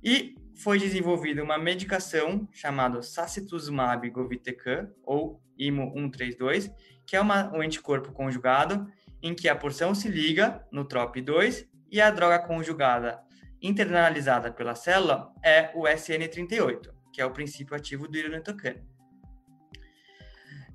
E 0.03 0.35
foi 0.57 0.79
desenvolvida 0.79 1.43
uma 1.43 1.59
medicação 1.59 2.49
chamada 2.53 3.03
sacituzumab 3.03 4.09
govitecan, 4.11 4.91
ou 5.03 5.41
IMO132, 5.59 6.73
que 7.07 7.17
é 7.17 7.21
uma, 7.21 7.55
um 7.55 7.61
anticorpo 7.61 8.13
conjugado 8.13 8.87
em 9.23 9.35
que 9.35 9.49
a 9.49 9.57
porção 9.57 9.95
se 9.95 10.09
liga 10.09 10.67
no 10.73 10.85
TROP2 10.85 11.67
e 11.91 12.01
a 12.01 12.11
droga 12.11 12.41
conjugada 12.41 13.21
internalizada 13.61 14.51
pela 14.51 14.75
célula 14.75 15.33
é 15.43 15.71
o 15.75 15.83
SN38, 15.83 16.89
que 17.13 17.21
é 17.21 17.25
o 17.25 17.31
princípio 17.31 17.77
ativo 17.77 18.09
do 18.09 18.17
irinotecan. 18.17 18.75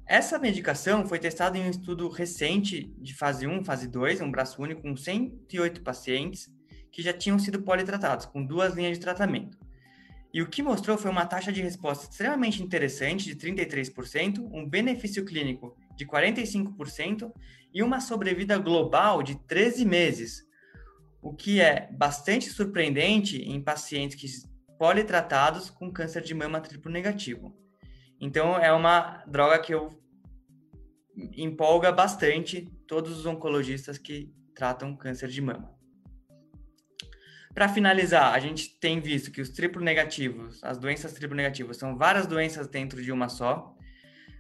Essa 0.08 0.40
medicação 0.40 1.06
foi 1.06 1.20
testada 1.20 1.58
em 1.58 1.66
um 1.66 1.70
estudo 1.70 2.08
recente 2.08 2.94
de 2.98 3.14
fase 3.14 3.46
1, 3.46 3.66
fase 3.66 3.90
2, 3.90 4.22
um 4.22 4.32
braço 4.32 4.62
único 4.62 4.82
com 4.82 4.96
108 4.96 5.82
pacientes 5.82 6.50
que 6.90 7.02
já 7.02 7.12
tinham 7.12 7.38
sido 7.38 7.62
politratados, 7.62 8.26
com 8.26 8.42
duas 8.42 8.74
linhas 8.74 8.98
de 8.98 9.04
tratamento. 9.04 9.58
E 10.34 10.42
o 10.42 10.48
que 10.48 10.64
mostrou 10.64 10.98
foi 10.98 11.12
uma 11.12 11.26
taxa 11.26 11.52
de 11.52 11.62
resposta 11.62 12.10
extremamente 12.10 12.64
interessante, 12.64 13.26
de 13.26 13.36
33%, 13.36 14.40
um 14.50 14.66
benefício 14.66 15.26
clínico 15.26 15.76
de 15.98 16.06
45% 16.06 17.30
e 17.74 17.84
uma 17.84 18.00
sobrevida 18.00 18.58
global 18.58 19.22
de 19.22 19.36
13 19.46 19.84
meses, 19.84 20.46
o 21.22 21.34
que 21.34 21.60
é 21.60 21.90
bastante 21.92 22.50
surpreendente 22.50 23.42
em 23.42 23.62
pacientes 23.62 24.16
que 24.16 24.28
politratados 24.78 25.70
com 25.70 25.92
câncer 25.92 26.22
de 26.22 26.34
mama 26.34 26.62
triplo 26.62 26.90
negativo. 26.90 27.67
Então 28.20 28.58
é 28.58 28.72
uma 28.72 29.24
droga 29.28 29.60
que 29.60 29.74
eu 29.74 30.02
empolga 31.36 31.92
bastante 31.92 32.72
todos 32.88 33.18
os 33.18 33.26
oncologistas 33.26 33.98
que 33.98 34.32
tratam 34.56 34.96
câncer 34.96 35.30
de 35.30 35.42
mama. 35.42 35.76
Para 37.54 37.68
finalizar, 37.68 38.34
a 38.36 38.40
gente 38.40 38.80
tem 38.80 39.00
visto 39.00 39.32
que 39.32 39.42
os 39.42 39.50
triplo 39.50 39.82
negativos, 39.82 40.64
as 40.64 40.78
doenças 40.78 41.14
triplo 41.14 41.36
negativas, 41.36 41.78
são 41.78 41.98
várias 41.98 42.28
doenças 42.28 42.68
dentro 42.68 43.02
de 43.02 43.12
uma 43.12 43.30
só. 43.30 43.76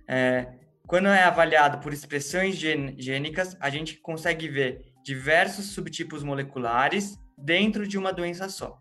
É, 0.07 0.53
quando 0.85 1.07
é 1.07 1.23
avaliado 1.23 1.79
por 1.79 1.91
expressões 1.91 2.55
gênicas, 2.55 3.57
a 3.59 3.71
gente 3.71 3.97
consegue 3.97 4.47
ver 4.47 4.93
diversos 5.03 5.71
subtipos 5.71 6.23
moleculares 6.23 7.17
dentro 7.35 7.87
de 7.87 7.97
uma 7.97 8.13
doença 8.13 8.49
só. 8.49 8.79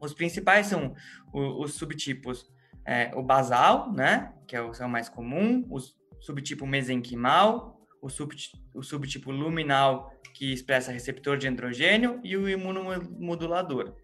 Os 0.00 0.14
principais 0.14 0.66
são 0.66 0.94
os, 1.32 1.66
os 1.66 1.74
subtipos 1.74 2.46
é, 2.86 3.10
o 3.14 3.22
basal, 3.22 3.92
né, 3.92 4.32
que 4.46 4.54
é 4.54 4.62
o, 4.62 4.72
é 4.72 4.84
o 4.84 4.88
mais 4.88 5.08
comum, 5.08 5.66
o 5.70 5.78
subtipo 6.20 6.66
mesenquimal, 6.66 7.80
o, 8.00 8.08
sub, 8.08 8.34
o 8.74 8.82
subtipo 8.82 9.30
luminal, 9.30 10.12
que 10.34 10.52
expressa 10.52 10.92
receptor 10.92 11.38
de 11.38 11.46
androgênio, 11.46 12.20
e 12.22 12.36
o 12.36 12.48
imunomodulador. 12.48 13.94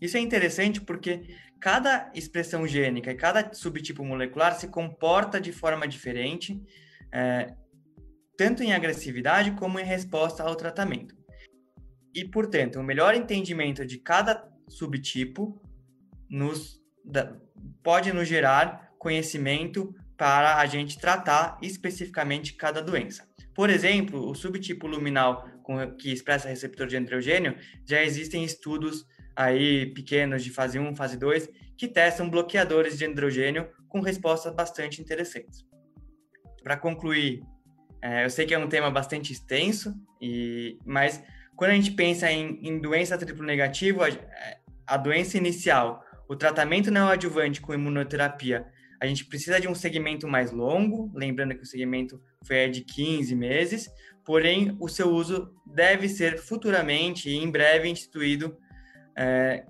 Isso 0.00 0.16
é 0.16 0.20
interessante 0.20 0.80
porque 0.80 1.34
cada 1.60 2.10
expressão 2.14 2.66
gênica 2.66 3.10
e 3.10 3.14
cada 3.14 3.52
subtipo 3.52 4.04
molecular 4.04 4.54
se 4.54 4.68
comporta 4.68 5.40
de 5.40 5.52
forma 5.52 5.88
diferente, 5.88 6.62
é, 7.12 7.54
tanto 8.36 8.62
em 8.62 8.72
agressividade 8.72 9.52
como 9.52 9.80
em 9.80 9.84
resposta 9.84 10.42
ao 10.42 10.54
tratamento. 10.54 11.14
e, 12.14 12.24
portanto, 12.24 12.80
o 12.80 12.82
melhor 12.82 13.14
entendimento 13.14 13.84
de 13.84 13.98
cada 13.98 14.50
subtipo 14.68 15.60
nos 16.30 16.80
pode 17.82 18.12
nos 18.12 18.28
gerar 18.28 18.92
conhecimento 18.98 19.94
para 20.16 20.56
a 20.56 20.66
gente 20.66 20.98
tratar 20.98 21.58
especificamente 21.62 22.54
cada 22.54 22.82
doença. 22.82 23.28
Por 23.54 23.70
exemplo, 23.70 24.28
o 24.28 24.34
subtipo 24.34 24.86
luminal 24.86 25.48
que 25.98 26.12
expressa 26.12 26.48
receptor 26.48 26.86
de 26.86 26.96
androgênio, 26.96 27.56
já 27.84 28.02
existem 28.02 28.44
estudos 28.44 29.04
aí 29.34 29.86
pequenos 29.92 30.44
de 30.44 30.50
fase 30.50 30.78
1, 30.78 30.94
fase 30.94 31.16
2, 31.16 31.48
que 31.76 31.88
testam 31.88 32.30
bloqueadores 32.30 32.96
de 32.96 33.04
androgênio 33.04 33.68
com 33.88 34.00
respostas 34.00 34.54
bastante 34.54 35.00
interessantes. 35.00 35.64
Para 36.62 36.76
concluir, 36.76 37.42
é, 38.00 38.24
eu 38.24 38.30
sei 38.30 38.46
que 38.46 38.54
é 38.54 38.58
um 38.58 38.68
tema 38.68 38.90
bastante 38.90 39.32
extenso, 39.32 39.94
e, 40.20 40.78
mas 40.84 41.22
quando 41.54 41.72
a 41.72 41.74
gente 41.74 41.90
pensa 41.92 42.30
em, 42.30 42.58
em 42.66 42.78
doença 42.78 43.18
triplo 43.18 43.44
negativo, 43.44 44.02
a, 44.02 44.08
a 44.86 44.96
doença 44.96 45.36
inicial, 45.36 46.02
o 46.28 46.36
tratamento 46.36 46.90
neoadjuvante 46.90 47.60
com 47.60 47.74
imunoterapia, 47.74 48.66
a 49.00 49.06
gente 49.06 49.24
precisa 49.26 49.60
de 49.60 49.68
um 49.68 49.74
segmento 49.74 50.26
mais 50.26 50.50
longo, 50.50 51.10
lembrando 51.14 51.54
que 51.54 51.62
o 51.62 51.66
segmento 51.66 52.20
foi 52.46 52.68
de 52.68 52.80
15 52.82 53.34
meses, 53.34 53.90
porém 54.24 54.76
o 54.80 54.88
seu 54.88 55.10
uso 55.10 55.54
deve 55.66 56.08
ser 56.08 56.38
futuramente 56.38 57.28
e 57.28 57.36
em 57.36 57.50
breve 57.50 57.88
instituído 57.88 58.56
é, 59.16 59.64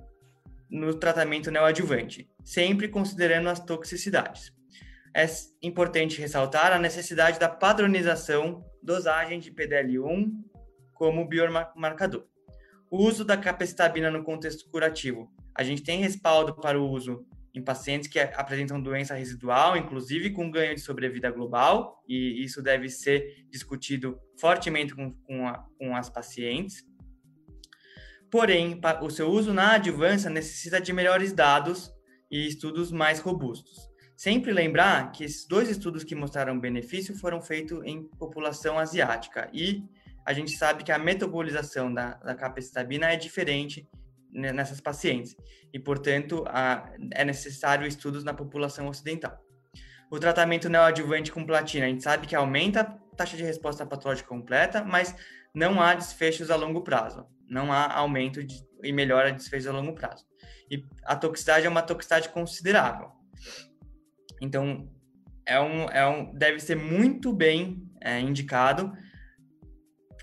no 0.70 0.94
tratamento 0.94 1.50
neoadjuvante, 1.50 2.28
sempre 2.44 2.88
considerando 2.88 3.48
as 3.48 3.60
toxicidades. 3.60 4.52
É 5.14 5.25
importante 5.62 6.20
ressaltar 6.20 6.72
a 6.72 6.78
necessidade 6.78 7.38
da 7.38 7.48
padronização 7.48 8.64
dosagem 8.82 9.40
de 9.40 9.50
PDL1 9.50 10.30
como 10.92 11.26
biomarcador. 11.26 12.26
O 12.90 12.98
uso 12.98 13.25
da 13.25 13.36
capecitabina 13.36 14.10
no 14.10 14.22
contexto 14.22 14.68
curativo. 14.70 15.30
A 15.56 15.62
gente 15.62 15.82
tem 15.82 16.00
respaldo 16.00 16.54
para 16.54 16.78
o 16.80 16.88
uso 16.88 17.25
em 17.54 17.64
pacientes 17.64 18.06
que 18.06 18.18
apresentam 18.20 18.80
doença 18.80 19.14
residual, 19.14 19.78
inclusive 19.78 20.30
com 20.30 20.50
ganho 20.50 20.75
de 20.75 20.80
sobrevida 20.82 21.30
global, 21.30 22.02
e 22.06 22.44
isso 22.44 22.62
deve 22.62 22.90
ser 22.90 23.46
discutido 23.48 24.20
fortemente 24.38 24.94
com, 24.94 25.10
com, 25.12 25.48
a, 25.48 25.64
com 25.78 25.96
as 25.96 26.10
pacientes. 26.10 26.84
Porém, 28.30 28.78
o 29.00 29.08
seu 29.08 29.30
uso 29.30 29.54
na 29.54 29.72
adjuvância 29.72 30.28
necessita 30.28 30.78
de 30.78 30.92
melhores 30.92 31.32
dados 31.32 31.90
e 32.30 32.46
estudos 32.46 32.92
mais 32.92 33.20
robustos. 33.20 33.88
Sempre 34.14 34.52
lembrar 34.52 35.10
que 35.12 35.25
esses 35.25 35.46
dois 35.46 35.70
estudos 35.70 36.04
que 36.04 36.14
mostraram 36.14 36.60
benefício 36.60 37.16
foram 37.16 37.40
feitos 37.40 37.82
em 37.84 38.02
população 38.18 38.78
asiática 38.78 39.48
e 39.52 39.82
a 40.26 40.34
gente 40.34 40.56
sabe 40.56 40.84
que 40.84 40.92
a 40.92 40.98
metabolização 40.98 41.92
da, 41.92 42.14
da 42.14 42.34
capecitabina 42.34 43.06
é 43.12 43.16
diferente 43.16 43.88
nessas 44.33 44.80
pacientes 44.80 45.37
e, 45.73 45.78
portanto, 45.78 46.45
a, 46.49 46.90
é 47.12 47.25
necessário 47.25 47.87
estudos 47.87 48.25
na 48.25 48.35
população 48.35 48.88
ocidental. 48.88 49.38
O 50.11 50.18
tratamento 50.18 50.68
neoadjuvante 50.68 51.33
com 51.33 51.45
platina, 51.45 51.87
a 51.87 51.88
gente 51.88 52.02
sabe 52.02 52.26
que 52.26 52.37
aumenta 52.37 52.80
a 52.80 53.16
taxa 53.16 53.37
de 53.37 53.42
resposta 53.42 53.85
patológica 53.85 54.28
completa, 54.28 54.85
mas 54.85 55.14
não 55.54 55.80
há 55.80 55.95
desfechos 55.95 56.50
a 56.50 56.56
longo 56.56 56.83
prazo, 56.83 57.26
não 57.49 57.73
há 57.73 57.92
aumento 57.92 58.45
de, 58.45 58.62
e 58.85 58.92
melhora 58.92 59.33
de 59.33 59.38
desfechos 59.38 59.66
a 59.66 59.73
longo 59.73 59.95
prazo. 59.95 60.25
E 60.71 60.85
a 61.04 61.16
toxicidade 61.16 61.66
é 61.66 61.68
uma 61.68 61.83
toxicidade 61.83 62.28
considerável. 62.28 63.11
Então, 64.40 64.88
é 65.47 65.61
um, 65.61 65.90
é 65.90 66.06
um, 66.06 66.33
deve 66.35 66.61
ser 66.61 66.76
muito 66.76 67.33
bem 67.33 67.88
é, 68.00 68.21
indicado 68.21 68.92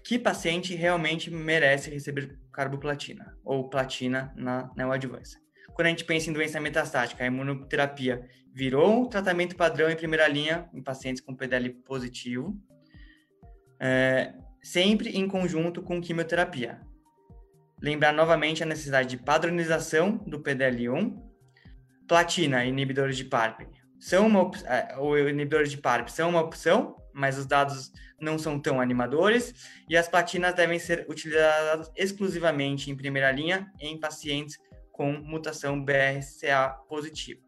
que 0.04 0.20
paciente 0.20 0.76
realmente 0.76 1.32
merece 1.32 1.90
receber 1.90 2.38
carboplatina 2.52 3.38
ou 3.44 3.70
platina 3.70 4.34
na 4.36 4.72
neoadjuvância. 4.76 5.40
Quando 5.74 5.88
a 5.88 5.90
gente 5.90 6.06
pensa 6.06 6.30
em 6.30 6.34
doença 6.34 6.60
metastática, 6.60 7.24
a 7.24 7.28
imunoterapia 7.28 8.28
virou 8.54 9.02
um 9.02 9.10
tratamento 9.10 9.56
padrão 9.56 9.90
em 9.90 9.96
primeira 9.96 10.28
linha 10.28 10.70
em 10.74 10.84
pacientes 10.84 11.22
com 11.22 11.36
PDL 11.36 11.70
positivo, 11.86 12.56
é, 13.80 14.34
sempre 14.62 15.10
em 15.18 15.28
conjunto 15.28 15.82
com 15.82 16.00
quimioterapia. 16.00 16.80
Lembrar 17.82 18.14
novamente 18.14 18.62
a 18.62 18.66
necessidade 18.66 19.10
de 19.10 19.18
padronização 19.18 20.18
do 20.18 20.40
PDL1, 20.40 21.18
platina, 22.08 22.64
inibidores 22.64 23.18
de 23.18 23.26
PARP, 23.26 23.62
são 24.00 24.28
uma 24.28 24.52
é, 24.66 24.98
ou 24.98 25.18
inibidores 25.18 25.72
de 25.72 25.78
PARP 25.78 26.10
são 26.10 26.30
uma 26.30 26.42
opção, 26.42 26.96
mas 27.14 27.38
os 27.38 27.46
dados 27.46 27.92
não 28.20 28.38
são 28.38 28.60
tão 28.60 28.80
animadores 28.80 29.54
e 29.90 29.96
as 29.96 30.08
platinas 30.08 30.54
devem 30.54 30.80
ser 30.80 31.06
utilizadas 31.10 31.92
exclusivamente 31.96 32.90
em 32.90 32.96
primeira 32.96 33.32
linha 33.32 33.72
em 33.80 34.00
pacientes 34.00 34.58
com 34.92 35.12
mutação 35.12 35.84
BRCA 35.84 36.70
positiva. 36.88 37.42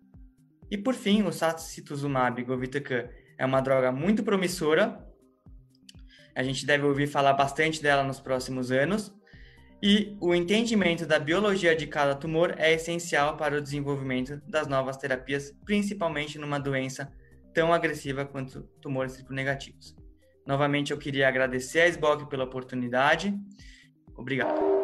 E 0.69 0.77
por 0.77 0.95
fim, 0.95 1.23
o 1.23 1.31
sacituzumab 1.31 2.43
govitecan 2.43 3.07
é 3.37 3.45
uma 3.45 3.61
droga 3.61 3.91
muito 3.91 4.23
promissora. 4.23 4.99
A 6.35 6.43
gente 6.43 6.65
deve 6.65 6.85
ouvir 6.85 7.07
falar 7.07 7.33
bastante 7.33 7.81
dela 7.81 8.03
nos 8.03 8.19
próximos 8.19 8.71
anos. 8.71 9.13
E 9.81 10.17
o 10.19 10.33
entendimento 10.33 11.05
da 11.05 11.19
biologia 11.19 11.75
de 11.75 11.85
cada 11.85 12.15
tumor 12.15 12.55
é 12.57 12.73
essencial 12.73 13.37
para 13.37 13.57
o 13.57 13.61
desenvolvimento 13.61 14.41
das 14.47 14.67
novas 14.67 14.97
terapias, 14.97 15.51
principalmente 15.63 16.39
numa 16.39 16.59
doença 16.59 17.13
tão 17.55 17.73
agressiva 17.73 18.25
quanto 18.25 18.61
tumores 18.81 19.13
triplo-negativos. 19.13 19.95
Novamente, 20.45 20.91
eu 20.91 20.97
queria 20.97 21.27
agradecer 21.27 21.79
a 21.79 21.87
SBOC 21.87 22.29
pela 22.29 22.43
oportunidade. 22.43 23.33
Obrigado. 24.15 24.74